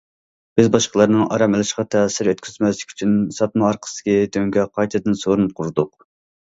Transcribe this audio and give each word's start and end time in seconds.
بىز 0.59 0.69
باشقىلارنىڭ 0.75 1.27
ئارام 1.35 1.57
ئېلىشىغا 1.57 1.85
تەسىر 1.97 2.31
يەتكۈزمەسلىك 2.33 2.97
ئۈچۈن 2.97 3.15
ساتما 3.39 3.69
ئارقىسىدىكى 3.71 4.17
دۆڭگە 4.39 4.69
قايتىدىن 4.81 5.23
سورۇن 5.27 5.55
قۇردۇق. 5.61 5.97